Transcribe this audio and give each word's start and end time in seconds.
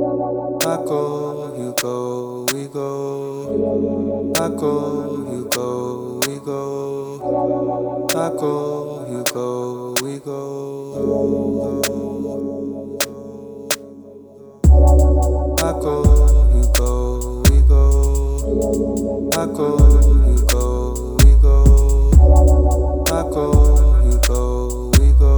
Paco, 0.00 1.54
you 1.58 1.74
go, 1.78 2.46
we 2.54 2.68
go. 2.68 4.32
Paco, 4.34 4.72
you 5.30 5.44
go, 5.50 6.20
we 6.26 6.38
go. 6.38 8.06
Paco, 8.08 9.06
you 9.10 9.22
go, 9.34 9.94
we 10.02 10.18
go. 10.20 10.40
Paco, 15.58 15.94
you 16.56 16.64
go, 16.78 17.42
we 17.50 17.60
go. 17.68 17.76
Paco, 19.30 19.66
you 20.24 20.38
go, 20.48 21.16
we 21.18 21.32
go. 21.42 21.54
Paco, 23.04 23.44
you 24.06 24.18
go, 24.26 24.90
we 24.98 25.12
go. 25.18 25.30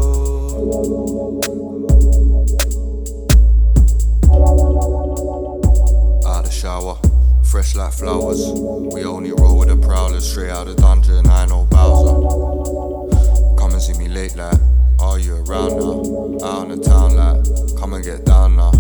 Shower, 6.63 6.97
fresh 7.43 7.75
like 7.75 7.93
flowers. 7.93 8.47
We 8.95 9.05
only 9.05 9.33
roll 9.33 9.59
with 9.59 9.69
the 9.69 9.77
prowlers, 9.77 10.31
straight 10.31 10.51
out 10.51 10.69
the 10.69 10.77
dungeon. 10.77 11.27
I 11.27 11.45
know 11.47 11.65
Bowser. 11.65 13.59
Come 13.59 13.73
and 13.73 13.83
see 13.83 13.99
me 13.99 14.07
late, 14.07 14.37
like, 14.37 14.55
are 15.01 15.19
you 15.19 15.43
around 15.43 15.71
now? 15.71 16.47
Out 16.47 16.71
in 16.71 16.79
the 16.79 16.85
town, 16.85 17.17
like, 17.17 17.43
come 17.81 17.95
and 17.95 18.05
get 18.05 18.25
down 18.25 18.55
now. 18.55 18.71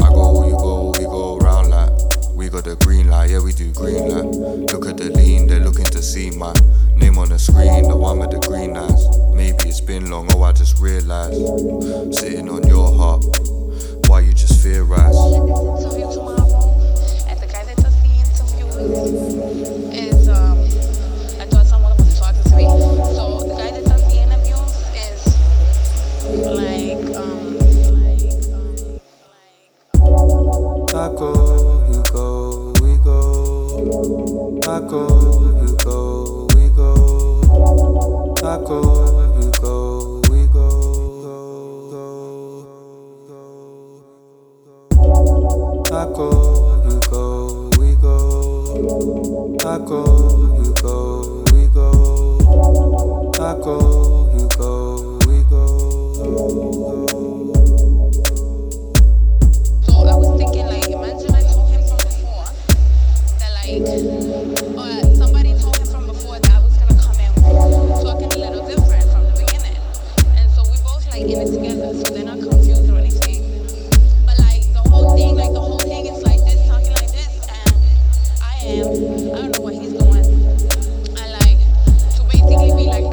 I 0.00 0.10
go, 0.10 0.46
you 0.46 0.54
go, 0.54 0.94
we 0.96 1.02
go 1.02 1.38
around, 1.38 1.70
like, 1.70 1.90
we 2.36 2.48
got 2.48 2.62
the 2.62 2.76
green 2.76 3.10
light, 3.10 3.30
yeah, 3.30 3.42
we 3.42 3.52
do 3.52 3.72
green 3.72 4.08
light. 4.08 4.70
Look 4.70 4.86
at 4.86 4.96
the 4.98 5.10
lean, 5.10 5.48
they're 5.48 5.58
looking 5.58 5.86
to 5.86 6.00
see 6.00 6.30
my 6.30 6.54
name 6.94 7.18
on 7.18 7.30
the 7.30 7.40
screen, 7.40 7.88
the 7.88 7.96
one 7.96 8.20
with 8.20 8.30
the 8.30 8.38
green 8.38 8.76
eyes. 8.76 9.18
Maybe 9.34 9.68
it's 9.68 9.80
been 9.80 10.10
long, 10.10 10.30
oh, 10.32 10.44
I 10.44 10.52
just 10.52 10.78
realized. 10.78 11.34
Sitting 12.14 12.48
on 12.48 12.62
your 12.68 12.94
heart, 12.94 13.24
why 14.06 14.20
you 14.20 14.32
just 14.32 14.51
like 31.02 31.10
Paco, 31.12 31.30
you 31.92 32.02
go, 32.12 32.72
we 32.80 32.96
go. 32.98 33.18
Paco, 34.62 35.02
you 35.60 35.76
go, 35.84 36.46
we 36.54 36.68
go. 36.68 36.88
Paco, 38.40 38.78
you 39.40 39.50
go, 39.60 40.22
we 40.30 40.46
go. 40.46 40.68
Paco, 45.90 46.28
you 46.88 47.00
go, 47.10 47.70
we 47.78 47.88
go. 47.96 48.12
You 49.50 49.58
go, 49.58 50.41
I 63.72 63.78
was 66.60 66.76
gonna 66.76 66.92
come 67.00 67.18
in 67.20 67.32
talking 68.04 68.28
a 68.28 68.36
little 68.36 68.68
different 68.68 69.04
from 69.10 69.24
the 69.24 69.32
beginning. 69.32 69.80
And 70.36 70.50
so 70.52 70.60
we 70.70 70.76
both 70.84 71.08
like 71.08 71.22
in 71.22 71.40
it 71.40 71.46
together 71.48 71.94
so 71.94 72.12
they're 72.12 72.24
not 72.24 72.38
confused 72.38 72.90
or 72.90 72.98
anything. 72.98 73.40
But 74.26 74.38
like 74.40 74.70
the 74.74 74.84
whole 74.90 75.16
thing, 75.16 75.36
like 75.36 75.52
the 75.54 75.60
whole 75.60 75.78
thing 75.80 76.04
is 76.04 76.22
like 76.22 76.40
this, 76.44 76.68
talking 76.68 76.90
like 76.90 77.12
this 77.12 77.48
and 77.48 77.72
I 78.44 78.60
am 78.60 78.88
I 79.32 79.40
don't 79.40 79.56
know 79.56 79.62
what 79.62 79.72
he's 79.72 79.92
doing. 79.96 80.26
And 81.16 81.32
like 81.40 81.56
to 82.12 82.22
basically 82.28 82.76
be 82.76 82.84
like 82.92 83.08